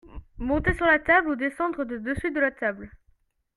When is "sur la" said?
0.73-0.97